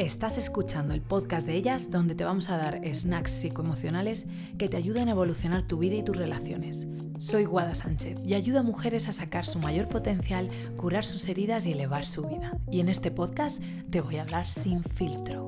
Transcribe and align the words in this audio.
Estás 0.00 0.38
escuchando 0.38 0.94
el 0.94 1.02
podcast 1.02 1.46
de 1.46 1.56
ellas 1.56 1.90
donde 1.90 2.14
te 2.14 2.24
vamos 2.24 2.48
a 2.48 2.56
dar 2.56 2.80
snacks 2.94 3.32
psicoemocionales 3.32 4.24
que 4.56 4.66
te 4.66 4.78
ayuden 4.78 5.08
a 5.08 5.10
evolucionar 5.10 5.66
tu 5.66 5.76
vida 5.76 5.96
y 5.96 6.02
tus 6.02 6.16
relaciones. 6.16 6.86
Soy 7.18 7.44
Guada 7.44 7.74
Sánchez 7.74 8.24
y 8.24 8.32
ayudo 8.32 8.60
a 8.60 8.62
mujeres 8.62 9.08
a 9.08 9.12
sacar 9.12 9.44
su 9.44 9.58
mayor 9.58 9.90
potencial, 9.90 10.48
curar 10.78 11.04
sus 11.04 11.28
heridas 11.28 11.66
y 11.66 11.72
elevar 11.72 12.06
su 12.06 12.22
vida. 12.22 12.56
Y 12.70 12.80
en 12.80 12.88
este 12.88 13.10
podcast 13.10 13.62
te 13.90 14.00
voy 14.00 14.16
a 14.16 14.22
hablar 14.22 14.48
sin 14.48 14.82
filtro. 14.84 15.46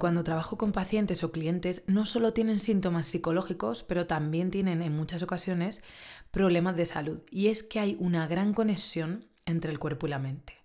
Cuando 0.00 0.24
trabajo 0.24 0.56
con 0.56 0.72
pacientes 0.72 1.22
o 1.22 1.32
clientes, 1.32 1.82
no 1.86 2.06
solo 2.06 2.32
tienen 2.32 2.60
síntomas 2.60 3.08
psicológicos, 3.08 3.82
pero 3.82 4.06
también 4.06 4.50
tienen 4.50 4.80
en 4.80 4.96
muchas 4.96 5.22
ocasiones 5.22 5.82
problemas 6.30 6.76
de 6.76 6.86
salud. 6.86 7.20
Y 7.30 7.48
es 7.48 7.62
que 7.62 7.78
hay 7.78 7.98
una 8.00 8.26
gran 8.26 8.54
conexión 8.54 9.26
entre 9.44 9.70
el 9.70 9.78
cuerpo 9.78 10.06
y 10.06 10.10
la 10.10 10.18
mente. 10.18 10.58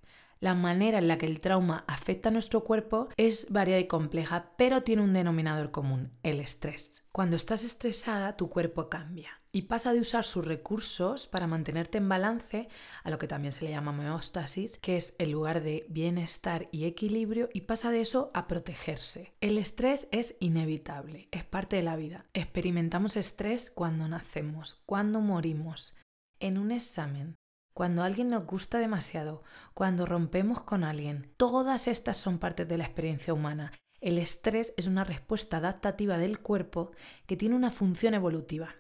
La 0.44 0.56
manera 0.56 0.98
en 0.98 1.08
la 1.08 1.18
que 1.18 1.26
el 1.26 1.40
trauma 1.40 1.86
afecta 1.88 2.28
a 2.28 2.32
nuestro 2.34 2.66
cuerpo 2.66 3.08
es 3.16 3.48
variada 3.50 3.80
y 3.80 3.88
compleja, 3.88 4.52
pero 4.58 4.84
tiene 4.84 5.02
un 5.02 5.14
denominador 5.14 5.72
común, 5.72 6.12
el 6.22 6.42
estrés. 6.42 7.06
Cuando 7.14 7.38
estás 7.38 7.64
estresada, 7.64 8.36
tu 8.36 8.50
cuerpo 8.50 8.90
cambia 8.90 9.42
y 9.54 9.62
pasa 9.62 9.94
de 9.94 10.02
usar 10.02 10.26
sus 10.26 10.44
recursos 10.44 11.28
para 11.28 11.48
mantenerte 11.48 11.98
en 12.00 12.10
balance 12.10 12.68
a 13.06 13.10
lo 13.10 13.20
que 13.20 13.28
también 13.30 13.54
se 13.54 13.64
le 13.64 13.72
llama 13.72 13.92
homeostasis, 13.92 14.78
que 14.80 14.98
es 14.98 15.16
el 15.18 15.32
lugar 15.32 15.64
de 15.64 15.86
bienestar 15.88 16.68
y 16.74 16.84
equilibrio, 16.84 17.48
y 17.54 17.62
pasa 17.62 17.90
de 17.90 18.02
eso 18.02 18.30
a 18.34 18.46
protegerse. 18.48 19.36
El 19.40 19.58
estrés 19.58 20.10
es 20.12 20.36
inevitable, 20.42 21.30
es 21.32 21.46
parte 21.46 21.78
de 21.78 21.84
la 21.84 21.96
vida. 21.96 22.26
Experimentamos 22.34 23.16
estrés 23.16 23.72
cuando 23.72 24.10
nacemos, 24.10 24.82
cuando 24.86 25.22
morimos. 25.22 25.96
En 26.42 26.58
un 26.58 26.74
examen, 26.74 27.38
cuando 27.74 28.04
alguien 28.04 28.28
nos 28.28 28.46
gusta 28.46 28.78
demasiado, 28.78 29.44
cuando 29.74 30.06
rompemos 30.06 30.62
con 30.62 30.84
alguien. 30.84 31.32
Todas 31.38 31.88
estas 31.88 32.18
son 32.18 32.40
partes 32.40 32.68
de 32.68 32.78
la 32.78 32.86
experiencia 32.86 33.34
humana. 33.34 33.72
El 34.00 34.18
estrés 34.18 34.74
es 34.78 34.88
una 34.88 35.04
respuesta 35.04 35.58
adaptativa 35.58 36.18
del 36.18 36.40
cuerpo 36.40 36.92
que 37.26 37.38
tiene 37.38 37.56
una 37.56 37.72
función 37.72 38.14
evolutiva. 38.14 38.76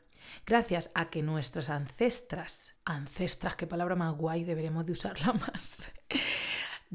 Gracias 0.45 0.91
a 0.94 1.09
que 1.09 1.22
nuestras 1.22 1.69
ancestras, 1.69 2.75
ancestras, 2.85 3.55
qué 3.55 3.67
palabra 3.67 3.95
más 3.95 4.16
guay, 4.16 4.44
deberemos 4.44 4.85
de 4.85 4.94
usarla 4.94 5.33
más. 5.53 5.91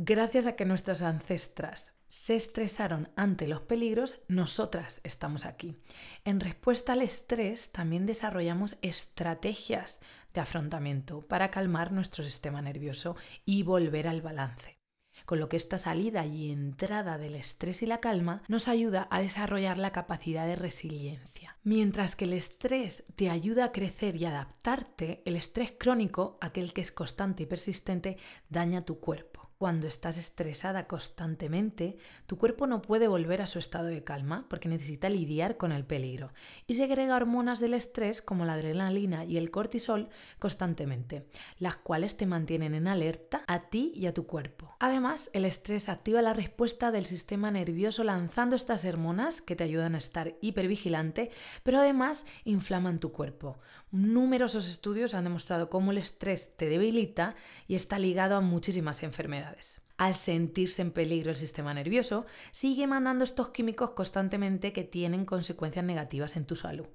Gracias 0.00 0.46
a 0.46 0.54
que 0.54 0.64
nuestras 0.64 1.02
ancestras 1.02 1.92
se 2.06 2.36
estresaron 2.36 3.10
ante 3.16 3.48
los 3.48 3.62
peligros, 3.62 4.20
nosotras 4.28 5.00
estamos 5.02 5.44
aquí. 5.44 5.76
En 6.24 6.38
respuesta 6.38 6.92
al 6.92 7.02
estrés, 7.02 7.72
también 7.72 8.06
desarrollamos 8.06 8.78
estrategias 8.80 10.00
de 10.32 10.40
afrontamiento 10.40 11.22
para 11.22 11.50
calmar 11.50 11.90
nuestro 11.90 12.22
sistema 12.22 12.62
nervioso 12.62 13.16
y 13.44 13.64
volver 13.64 14.06
al 14.06 14.22
balance. 14.22 14.78
Con 15.26 15.40
lo 15.40 15.48
que 15.48 15.56
esta 15.56 15.78
salida 15.78 16.24
y 16.24 16.52
entrada 16.52 17.18
del 17.18 17.34
estrés 17.34 17.82
y 17.82 17.86
la 17.86 17.98
calma 17.98 18.44
nos 18.46 18.68
ayuda 18.68 19.08
a 19.10 19.20
desarrollar 19.20 19.78
la 19.78 19.90
capacidad 19.90 20.46
de 20.46 20.54
resiliencia. 20.54 21.58
Mientras 21.64 22.14
que 22.14 22.26
el 22.26 22.34
estrés 22.34 23.02
te 23.16 23.30
ayuda 23.30 23.64
a 23.64 23.72
crecer 23.72 24.14
y 24.14 24.26
adaptarte, 24.26 25.22
el 25.26 25.34
estrés 25.34 25.74
crónico, 25.76 26.38
aquel 26.40 26.72
que 26.72 26.82
es 26.82 26.92
constante 26.92 27.42
y 27.42 27.46
persistente, 27.46 28.16
daña 28.48 28.84
tu 28.84 29.00
cuerpo. 29.00 29.37
Cuando 29.58 29.88
estás 29.88 30.18
estresada 30.18 30.84
constantemente, 30.84 31.96
tu 32.26 32.38
cuerpo 32.38 32.68
no 32.68 32.80
puede 32.80 33.08
volver 33.08 33.42
a 33.42 33.48
su 33.48 33.58
estado 33.58 33.86
de 33.86 34.04
calma 34.04 34.46
porque 34.48 34.68
necesita 34.68 35.08
lidiar 35.08 35.56
con 35.56 35.72
el 35.72 35.84
peligro 35.84 36.30
y 36.68 36.74
segrega 36.74 37.16
hormonas 37.16 37.58
del 37.58 37.74
estrés 37.74 38.22
como 38.22 38.44
la 38.44 38.52
adrenalina 38.52 39.24
y 39.24 39.36
el 39.36 39.50
cortisol 39.50 40.10
constantemente, 40.38 41.26
las 41.58 41.76
cuales 41.76 42.16
te 42.16 42.24
mantienen 42.24 42.72
en 42.72 42.86
alerta 42.86 43.42
a 43.48 43.68
ti 43.68 43.90
y 43.96 44.06
a 44.06 44.14
tu 44.14 44.28
cuerpo. 44.28 44.76
Además, 44.78 45.28
el 45.32 45.44
estrés 45.44 45.88
activa 45.88 46.22
la 46.22 46.34
respuesta 46.34 46.92
del 46.92 47.04
sistema 47.04 47.50
nervioso 47.50 48.04
lanzando 48.04 48.54
estas 48.54 48.84
hormonas 48.84 49.42
que 49.42 49.56
te 49.56 49.64
ayudan 49.64 49.96
a 49.96 49.98
estar 49.98 50.36
hipervigilante, 50.40 51.32
pero 51.64 51.80
además 51.80 52.26
inflaman 52.44 53.00
tu 53.00 53.10
cuerpo. 53.10 53.58
Numerosos 53.90 54.70
estudios 54.70 55.14
han 55.14 55.24
demostrado 55.24 55.68
cómo 55.68 55.90
el 55.90 55.98
estrés 55.98 56.56
te 56.56 56.68
debilita 56.68 57.34
y 57.66 57.74
está 57.74 57.98
ligado 57.98 58.36
a 58.36 58.40
muchísimas 58.40 59.02
enfermedades. 59.02 59.47
Al 59.96 60.14
sentirse 60.14 60.82
en 60.82 60.92
peligro 60.92 61.30
el 61.30 61.36
sistema 61.36 61.74
nervioso, 61.74 62.26
sigue 62.52 62.86
mandando 62.86 63.24
estos 63.24 63.50
químicos 63.50 63.90
constantemente 63.92 64.72
que 64.72 64.84
tienen 64.84 65.24
consecuencias 65.24 65.84
negativas 65.84 66.36
en 66.36 66.46
tu 66.46 66.56
salud. 66.56 66.86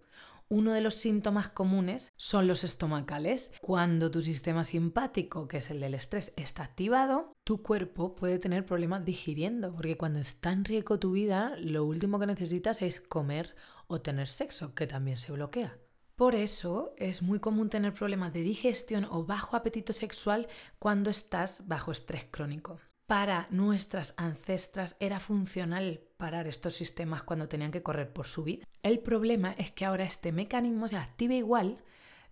Uno 0.49 0.73
de 0.73 0.81
los 0.81 0.95
síntomas 0.95 1.49
comunes 1.49 2.13
son 2.15 2.47
los 2.47 2.63
estomacales. 2.63 3.51
Cuando 3.61 4.11
tu 4.11 4.21
sistema 4.21 4.63
simpático, 4.63 5.47
que 5.47 5.57
es 5.57 5.71
el 5.71 5.79
del 5.79 5.95
estrés, 5.95 6.33
está 6.35 6.63
activado, 6.63 7.33
tu 7.43 7.63
cuerpo 7.63 8.15
puede 8.15 8.39
tener 8.39 8.65
problemas 8.65 9.03
digiriendo, 9.03 9.73
porque 9.73 9.97
cuando 9.97 10.19
está 10.19 10.51
en 10.51 10.65
riesgo 10.65 10.99
tu 10.99 11.13
vida, 11.13 11.55
lo 11.57 11.85
último 11.85 12.19
que 12.19 12.27
necesitas 12.27 12.81
es 12.81 12.99
comer 12.99 13.55
o 13.87 14.01
tener 14.01 14.27
sexo, 14.27 14.75
que 14.75 14.85
también 14.85 15.17
se 15.17 15.31
bloquea. 15.31 15.77
Por 16.23 16.35
eso 16.35 16.93
es 16.95 17.21
muy 17.21 17.39
común 17.39 17.69
tener 17.69 17.93
problemas 17.93 18.31
de 18.31 18.43
digestión 18.43 19.05
o 19.11 19.25
bajo 19.25 19.57
apetito 19.57 19.91
sexual 19.91 20.47
cuando 20.79 21.09
estás 21.09 21.67
bajo 21.67 21.91
estrés 21.91 22.23
crónico. 22.31 22.79
Para 23.07 23.47
nuestras 23.51 24.13
ancestras 24.15 24.95
era 25.01 25.19
funcional 25.19 25.99
parar 26.15 26.47
estos 26.47 26.75
sistemas 26.75 27.23
cuando 27.23 27.49
tenían 27.49 27.71
que 27.71 27.83
correr 27.83 28.13
por 28.13 28.25
su 28.25 28.45
vida. 28.45 28.65
El 28.83 28.99
problema 28.99 29.51
es 29.57 29.71
que 29.71 29.83
ahora 29.83 30.05
este 30.05 30.31
mecanismo 30.31 30.87
se 30.87 30.95
activa 30.95 31.33
igual, 31.33 31.83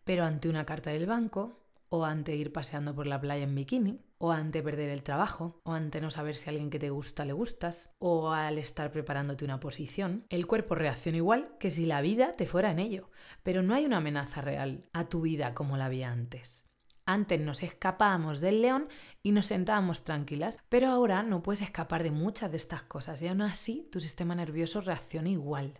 pero 0.05 0.23
ante 0.23 0.47
una 0.47 0.65
carta 0.65 0.91
del 0.91 1.05
banco, 1.05 1.59
o 1.93 2.05
ante 2.05 2.33
ir 2.35 2.53
paseando 2.53 2.95
por 2.95 3.05
la 3.05 3.19
playa 3.19 3.43
en 3.43 3.53
bikini, 3.53 3.99
o 4.17 4.31
ante 4.31 4.63
perder 4.63 4.89
el 4.89 5.03
trabajo, 5.03 5.59
o 5.63 5.73
ante 5.73 5.99
no 5.99 6.09
saber 6.09 6.37
si 6.37 6.49
a 6.49 6.51
alguien 6.51 6.69
que 6.69 6.79
te 6.79 6.89
gusta 6.89 7.25
le 7.25 7.33
gustas, 7.33 7.89
o 7.99 8.31
al 8.31 8.57
estar 8.59 8.93
preparándote 8.93 9.43
una 9.43 9.59
posición, 9.59 10.25
el 10.29 10.47
cuerpo 10.47 10.75
reacciona 10.75 11.17
igual 11.17 11.57
que 11.59 11.69
si 11.69 11.85
la 11.85 11.99
vida 12.01 12.31
te 12.31 12.45
fuera 12.45 12.71
en 12.71 12.79
ello, 12.79 13.09
pero 13.43 13.61
no 13.61 13.75
hay 13.75 13.85
una 13.85 13.97
amenaza 13.97 14.39
real 14.39 14.85
a 14.93 15.09
tu 15.09 15.19
vida 15.19 15.53
como 15.53 15.75
la 15.75 15.87
había 15.87 16.13
antes. 16.13 16.69
Antes 17.05 17.41
nos 17.41 17.61
escapábamos 17.61 18.39
del 18.39 18.61
león 18.61 18.87
y 19.21 19.33
nos 19.33 19.47
sentábamos 19.47 20.05
tranquilas, 20.05 20.59
pero 20.69 20.87
ahora 20.87 21.23
no 21.23 21.43
puedes 21.43 21.61
escapar 21.61 22.03
de 22.03 22.11
muchas 22.11 22.51
de 22.51 22.57
estas 22.57 22.83
cosas 22.83 23.21
y 23.21 23.27
aún 23.27 23.41
así 23.41 23.89
tu 23.91 23.99
sistema 23.99 24.33
nervioso 24.33 24.79
reacciona 24.79 25.27
igual. 25.27 25.73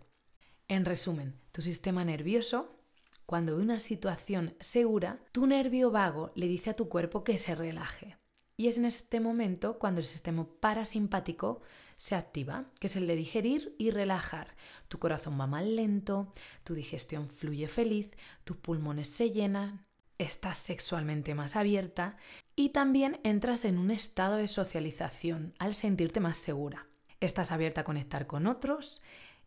En 0.68 0.84
resumen, 0.84 1.40
tu 1.52 1.62
sistema 1.62 2.04
nervioso 2.04 2.81
cuando 3.26 3.56
ve 3.56 3.62
una 3.62 3.80
situación 3.80 4.54
segura, 4.60 5.20
tu 5.32 5.46
nervio 5.46 5.90
vago 5.90 6.32
le 6.34 6.48
dice 6.48 6.70
a 6.70 6.74
tu 6.74 6.88
cuerpo 6.88 7.24
que 7.24 7.38
se 7.38 7.54
relaje. 7.54 8.16
Y 8.56 8.68
es 8.68 8.76
en 8.76 8.84
este 8.84 9.20
momento 9.20 9.78
cuando 9.78 10.00
el 10.00 10.06
sistema 10.06 10.46
parasimpático 10.60 11.62
se 11.96 12.14
activa, 12.14 12.66
que 12.80 12.88
es 12.88 12.96
el 12.96 13.06
de 13.06 13.16
digerir 13.16 13.74
y 13.78 13.90
relajar. 13.90 14.56
Tu 14.88 14.98
corazón 14.98 15.40
va 15.40 15.46
más 15.46 15.64
lento, 15.64 16.32
tu 16.64 16.74
digestión 16.74 17.28
fluye 17.28 17.68
feliz, 17.68 18.10
tus 18.44 18.56
pulmones 18.56 19.08
se 19.08 19.30
llenan, 19.30 19.86
estás 20.18 20.58
sexualmente 20.58 21.34
más 21.34 21.56
abierta 21.56 22.16
y 22.54 22.70
también 22.70 23.20
entras 23.24 23.64
en 23.64 23.78
un 23.78 23.90
estado 23.90 24.36
de 24.36 24.48
socialización 24.48 25.54
al 25.58 25.74
sentirte 25.74 26.20
más 26.20 26.38
segura. 26.38 26.88
Estás 27.20 27.52
abierta 27.52 27.82
a 27.82 27.84
conectar 27.84 28.26
con 28.26 28.46
otros 28.46 29.02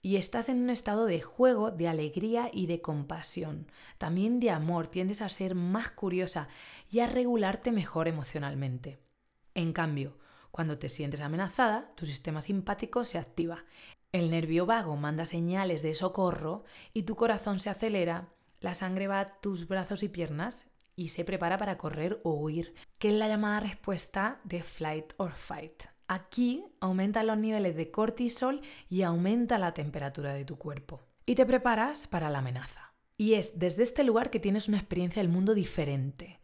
y 0.06 0.18
estás 0.18 0.50
en 0.50 0.62
un 0.62 0.70
estado 0.70 1.08
de 1.08 1.20
juego, 1.20 1.72
de 1.72 1.88
alegría 1.88 2.52
y 2.54 2.68
de 2.68 2.80
compasión, 2.80 3.72
también 3.98 4.40
de 4.40 4.52
amor, 4.52 4.88
tiendes 4.88 5.20
a 5.20 5.30
ser 5.30 5.56
más 5.56 5.90
curiosa 5.90 6.48
y 6.92 7.00
a 7.00 7.08
regularte 7.08 7.72
mejor 7.72 8.08
emocionalmente. 8.08 9.00
En 9.56 9.74
cambio, 9.74 10.20
cuando 10.52 10.78
te 10.78 10.90
sientes 10.90 11.22
amenazada, 11.22 11.92
tu 11.96 12.06
sistema 12.06 12.42
simpático 12.42 13.04
se 13.04 13.18
activa, 13.18 13.66
el 14.12 14.30
nervio 14.30 14.68
vago 14.68 14.96
manda 14.96 15.26
señales 15.26 15.82
de 15.82 15.96
socorro 15.96 16.66
y 16.94 17.02
tu 17.02 17.16
corazón 17.16 17.60
se 17.60 17.72
acelera, 17.72 18.30
la 18.60 18.76
sangre 18.76 19.08
va 19.08 19.20
a 19.20 19.42
tus 19.42 19.68
brazos 19.68 20.04
y 20.04 20.10
piernas 20.10 20.68
y 20.96 21.10
se 21.10 21.26
prepara 21.26 21.58
para 21.58 21.80
correr 21.80 22.22
o 22.24 22.36
huir, 22.36 22.76
que 23.00 23.10
es 23.10 23.16
la 23.16 23.28
llamada 23.28 23.60
respuesta 23.60 24.40
de 24.44 24.62
flight 24.62 25.14
or 25.18 25.32
fight. 25.32 25.95
Aquí 26.08 26.64
aumentan 26.80 27.28
los 27.28 27.38
niveles 27.38 27.76
de 27.76 27.90
cortisol 27.90 28.62
y 28.90 29.02
aumenta 29.02 29.58
la 29.58 29.74
temperatura 29.74 30.34
de 30.34 30.46
tu 30.46 30.58
cuerpo. 30.58 31.02
Y 31.26 31.36
te 31.36 31.46
preparas 31.46 32.08
para 32.08 32.30
la 32.30 32.40
amenaza. 32.40 32.94
Y 33.18 33.34
es 33.34 33.58
desde 33.58 33.84
este 33.84 34.04
lugar 34.04 34.30
que 34.30 34.40
tienes 34.40 34.68
una 34.68 34.78
experiencia 34.78 35.22
del 35.22 35.32
mundo 35.32 35.54
diferente. 35.54 36.40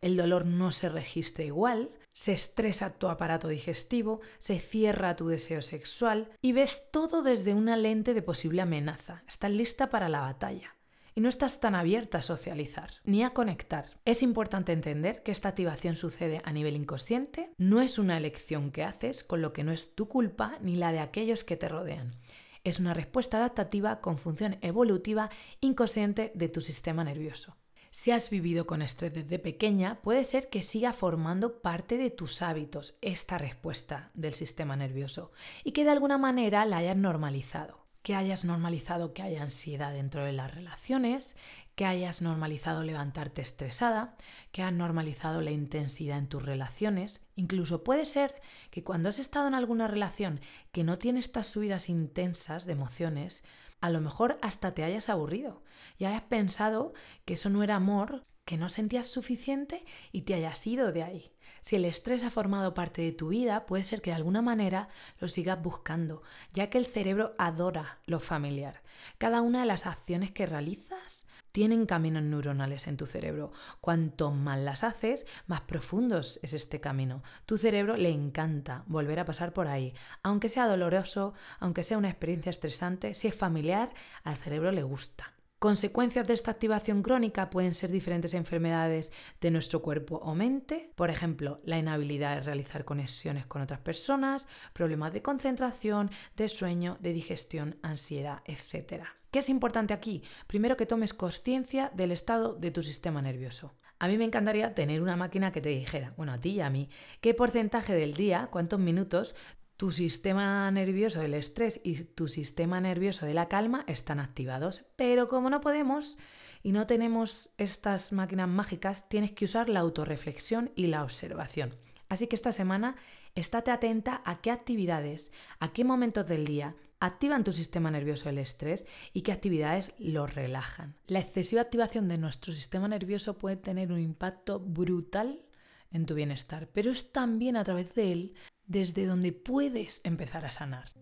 El 0.00 0.16
dolor 0.16 0.46
no 0.46 0.72
se 0.72 0.88
registra 0.88 1.44
igual, 1.44 1.90
se 2.12 2.32
estresa 2.32 2.98
tu 2.98 3.08
aparato 3.08 3.48
digestivo, 3.48 4.20
se 4.38 4.58
cierra 4.58 5.16
tu 5.16 5.28
deseo 5.28 5.60
sexual 5.60 6.30
y 6.40 6.52
ves 6.52 6.88
todo 6.92 7.22
desde 7.22 7.54
una 7.54 7.76
lente 7.76 8.14
de 8.14 8.22
posible 8.22 8.62
amenaza. 8.62 9.24
Estás 9.26 9.50
lista 9.50 9.90
para 9.90 10.08
la 10.08 10.20
batalla 10.20 10.76
y 11.14 11.20
no 11.20 11.28
estás 11.28 11.60
tan 11.60 11.74
abierta 11.74 12.18
a 12.18 12.22
socializar 12.22 12.90
ni 13.04 13.22
a 13.22 13.30
conectar. 13.30 13.86
Es 14.04 14.22
importante 14.22 14.72
entender 14.72 15.22
que 15.22 15.32
esta 15.32 15.50
activación 15.50 15.96
sucede 15.96 16.40
a 16.44 16.52
nivel 16.52 16.76
inconsciente, 16.76 17.52
no 17.58 17.80
es 17.80 17.98
una 17.98 18.16
elección 18.16 18.70
que 18.70 18.84
haces, 18.84 19.24
con 19.24 19.42
lo 19.42 19.52
que 19.52 19.64
no 19.64 19.72
es 19.72 19.94
tu 19.94 20.08
culpa 20.08 20.58
ni 20.60 20.76
la 20.76 20.92
de 20.92 21.00
aquellos 21.00 21.44
que 21.44 21.56
te 21.56 21.68
rodean. 21.68 22.16
Es 22.62 22.78
una 22.78 22.94
respuesta 22.94 23.38
adaptativa 23.38 24.00
con 24.00 24.18
función 24.18 24.58
evolutiva 24.60 25.30
inconsciente 25.60 26.30
de 26.34 26.48
tu 26.48 26.60
sistema 26.60 27.04
nervioso. 27.04 27.56
Si 27.92 28.12
has 28.12 28.30
vivido 28.30 28.66
con 28.66 28.82
estrés 28.82 29.12
desde 29.12 29.40
pequeña, 29.40 30.00
puede 30.00 30.22
ser 30.22 30.48
que 30.48 30.62
siga 30.62 30.92
formando 30.92 31.60
parte 31.60 31.98
de 31.98 32.10
tus 32.10 32.40
hábitos 32.40 32.96
esta 33.00 33.36
respuesta 33.36 34.10
del 34.14 34.32
sistema 34.34 34.76
nervioso 34.76 35.32
y 35.64 35.72
que 35.72 35.82
de 35.82 35.90
alguna 35.90 36.16
manera 36.16 36.64
la 36.66 36.76
hayas 36.76 36.96
normalizado. 36.96 37.79
Que 38.02 38.14
hayas 38.14 38.44
normalizado 38.44 39.12
que 39.12 39.22
haya 39.22 39.42
ansiedad 39.42 39.92
dentro 39.92 40.24
de 40.24 40.32
las 40.32 40.54
relaciones, 40.54 41.36
que 41.74 41.86
hayas 41.86 42.20
normalizado 42.20 42.82
levantarte 42.82 43.42
estresada, 43.42 44.16
que 44.52 44.62
hayas 44.62 44.74
normalizado 44.74 45.40
la 45.40 45.50
intensidad 45.50 46.18
en 46.18 46.28
tus 46.28 46.42
relaciones. 46.42 47.22
Incluso 47.36 47.84
puede 47.84 48.04
ser 48.04 48.40
que 48.70 48.84
cuando 48.84 49.08
has 49.08 49.18
estado 49.18 49.48
en 49.48 49.54
alguna 49.54 49.88
relación 49.88 50.40
que 50.72 50.84
no 50.84 50.98
tiene 50.98 51.20
estas 51.20 51.46
subidas 51.46 51.88
intensas 51.88 52.66
de 52.66 52.72
emociones, 52.72 53.44
a 53.80 53.90
lo 53.90 54.00
mejor 54.00 54.38
hasta 54.42 54.74
te 54.74 54.84
hayas 54.84 55.08
aburrido 55.08 55.62
y 55.96 56.04
hayas 56.04 56.22
pensado 56.22 56.92
que 57.24 57.34
eso 57.34 57.48
no 57.48 57.62
era 57.62 57.76
amor, 57.76 58.26
que 58.50 58.58
no 58.58 58.68
sentías 58.68 59.06
suficiente 59.06 59.84
y 60.10 60.22
te 60.22 60.34
hayas 60.34 60.66
ido 60.66 60.90
de 60.90 61.04
ahí. 61.04 61.30
Si 61.60 61.76
el 61.76 61.84
estrés 61.84 62.24
ha 62.24 62.30
formado 62.30 62.74
parte 62.74 63.00
de 63.00 63.12
tu 63.12 63.28
vida, 63.28 63.64
puede 63.64 63.84
ser 63.84 64.02
que 64.02 64.10
de 64.10 64.16
alguna 64.16 64.42
manera 64.42 64.88
lo 65.20 65.28
sigas 65.28 65.62
buscando, 65.62 66.24
ya 66.52 66.68
que 66.68 66.78
el 66.78 66.84
cerebro 66.84 67.32
adora 67.38 68.00
lo 68.06 68.18
familiar. 68.18 68.82
Cada 69.18 69.40
una 69.40 69.60
de 69.60 69.66
las 69.66 69.86
acciones 69.86 70.32
que 70.32 70.46
realizas 70.46 71.28
tienen 71.52 71.86
caminos 71.86 72.24
neuronales 72.24 72.88
en 72.88 72.96
tu 72.96 73.06
cerebro. 73.06 73.52
Cuanto 73.80 74.32
más 74.32 74.58
las 74.58 74.82
haces, 74.82 75.28
más 75.46 75.60
profundos 75.60 76.40
es 76.42 76.52
este 76.52 76.80
camino. 76.80 77.22
Tu 77.46 77.56
cerebro 77.56 77.96
le 77.96 78.10
encanta 78.10 78.82
volver 78.88 79.20
a 79.20 79.26
pasar 79.26 79.52
por 79.52 79.68
ahí. 79.68 79.94
Aunque 80.24 80.48
sea 80.48 80.66
doloroso, 80.66 81.34
aunque 81.60 81.84
sea 81.84 81.98
una 81.98 82.10
experiencia 82.10 82.50
estresante, 82.50 83.14
si 83.14 83.28
es 83.28 83.34
familiar, 83.36 83.94
al 84.24 84.34
cerebro 84.34 84.72
le 84.72 84.82
gusta. 84.82 85.34
Consecuencias 85.60 86.26
de 86.26 86.32
esta 86.32 86.52
activación 86.52 87.02
crónica 87.02 87.50
pueden 87.50 87.74
ser 87.74 87.90
diferentes 87.90 88.32
enfermedades 88.32 89.12
de 89.42 89.50
nuestro 89.50 89.82
cuerpo 89.82 90.16
o 90.16 90.34
mente, 90.34 90.90
por 90.94 91.10
ejemplo, 91.10 91.60
la 91.64 91.78
inhabilidad 91.78 92.36
de 92.36 92.40
realizar 92.40 92.86
conexiones 92.86 93.44
con 93.44 93.60
otras 93.60 93.80
personas, 93.80 94.48
problemas 94.72 95.12
de 95.12 95.20
concentración, 95.20 96.10
de 96.34 96.48
sueño, 96.48 96.96
de 97.00 97.12
digestión, 97.12 97.76
ansiedad, 97.82 98.40
etc. 98.46 99.04
¿Qué 99.30 99.40
es 99.40 99.50
importante 99.50 99.92
aquí? 99.92 100.22
Primero 100.46 100.78
que 100.78 100.86
tomes 100.86 101.12
conciencia 101.12 101.92
del 101.94 102.12
estado 102.12 102.54
de 102.54 102.70
tu 102.70 102.82
sistema 102.82 103.20
nervioso. 103.20 103.74
A 103.98 104.08
mí 104.08 104.16
me 104.16 104.24
encantaría 104.24 104.74
tener 104.74 105.02
una 105.02 105.14
máquina 105.14 105.52
que 105.52 105.60
te 105.60 105.68
dijera, 105.68 106.14
bueno, 106.16 106.32
a 106.32 106.40
ti 106.40 106.52
y 106.52 106.60
a 106.62 106.70
mí, 106.70 106.88
qué 107.20 107.34
porcentaje 107.34 107.92
del 107.92 108.14
día, 108.14 108.48
cuántos 108.50 108.80
minutos 108.80 109.34
tu 109.80 109.92
sistema 109.92 110.70
nervioso 110.70 111.20
del 111.20 111.32
estrés 111.32 111.80
y 111.82 112.04
tu 112.04 112.28
sistema 112.28 112.82
nervioso 112.82 113.24
de 113.24 113.32
la 113.32 113.48
calma 113.48 113.82
están 113.86 114.20
activados. 114.20 114.84
Pero 114.94 115.26
como 115.26 115.48
no 115.48 115.62
podemos 115.62 116.18
y 116.62 116.72
no 116.72 116.86
tenemos 116.86 117.48
estas 117.56 118.12
máquinas 118.12 118.46
mágicas, 118.46 119.08
tienes 119.08 119.32
que 119.32 119.46
usar 119.46 119.70
la 119.70 119.80
autorreflexión 119.80 120.70
y 120.76 120.88
la 120.88 121.02
observación. 121.02 121.76
Así 122.10 122.26
que 122.26 122.36
esta 122.36 122.52
semana 122.52 122.96
estate 123.34 123.70
atenta 123.70 124.20
a 124.26 124.42
qué 124.42 124.50
actividades, 124.50 125.32
a 125.60 125.72
qué 125.72 125.82
momentos 125.82 126.28
del 126.28 126.44
día 126.44 126.76
activan 126.98 127.42
tu 127.42 127.54
sistema 127.54 127.90
nervioso 127.90 128.28
el 128.28 128.36
estrés 128.36 128.86
y 129.14 129.22
qué 129.22 129.32
actividades 129.32 129.94
lo 129.98 130.26
relajan. 130.26 130.94
La 131.06 131.20
excesiva 131.20 131.62
activación 131.62 132.06
de 132.06 132.18
nuestro 132.18 132.52
sistema 132.52 132.86
nervioso 132.86 133.38
puede 133.38 133.56
tener 133.56 133.92
un 133.92 134.00
impacto 134.00 134.60
brutal 134.60 135.46
en 135.90 136.04
tu 136.04 136.14
bienestar, 136.14 136.68
pero 136.68 136.92
es 136.92 137.12
también 137.12 137.56
a 137.56 137.64
través 137.64 137.94
de 137.94 138.12
él 138.12 138.34
desde 138.70 139.04
donde 139.04 139.32
puedes 139.32 140.00
empezar 140.04 140.44
a 140.44 140.50
sanar. 140.50 140.92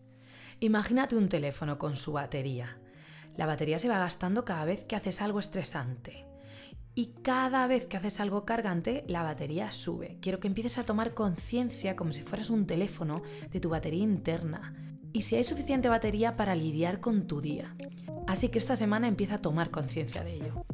Imagínate 0.59 1.17
un 1.17 1.29
teléfono 1.29 1.79
con 1.79 1.97
su 1.97 2.13
batería. 2.13 2.81
La 3.37 3.45
batería 3.45 3.79
se 3.79 3.91
va 3.91 3.99
gastando 3.99 4.47
cada 4.47 4.65
vez 4.65 4.85
que 4.85 4.97
haces 4.97 5.21
algo 5.21 5.39
estresante. 5.39 6.25
Y 6.95 7.13
cada 7.23 7.67
vez 7.67 7.87
que 7.87 7.99
haces 7.99 8.21
algo 8.21 8.47
cargante, 8.47 9.05
la 9.07 9.23
batería 9.23 9.71
sube. 9.71 10.19
Quiero 10.23 10.41
que 10.41 10.49
empieces 10.49 10.79
a 10.79 10.85
tomar 10.85 11.13
conciencia 11.13 11.95
como 11.95 12.13
si 12.13 12.23
fueras 12.23 12.49
un 12.49 12.67
teléfono 12.67 13.23
de 13.51 13.61
tu 13.61 13.69
batería 13.69 14.03
interna 14.03 14.75
y 15.13 15.23
si 15.23 15.37
hay 15.37 15.45
suficiente 15.45 15.91
batería 15.91 16.33
para 16.33 16.55
lidiar 16.55 17.01
con 17.01 17.27
tu 17.27 17.43
día. 17.43 17.77
Así 18.27 18.49
que 18.49 18.59
esta 18.59 18.77
semana 18.77 19.09
empieza 19.09 19.37
a 19.37 19.43
tomar 19.43 19.71
conciencia 19.71 20.25
de 20.25 20.35
ello. 20.37 20.65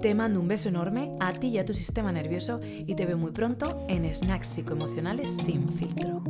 Te 0.00 0.14
mando 0.14 0.40
un 0.40 0.48
beso 0.48 0.68
enorme 0.68 1.16
a 1.20 1.32
ti 1.32 1.48
y 1.48 1.58
a 1.58 1.64
tu 1.64 1.74
sistema 1.74 2.12
nervioso 2.12 2.60
y 2.64 2.94
te 2.94 3.06
veo 3.06 3.18
muy 3.18 3.32
pronto 3.32 3.84
en 3.88 4.12
Snacks 4.14 4.48
Psicoemocionales 4.48 5.36
sin 5.36 5.68
filtro. 5.68 6.22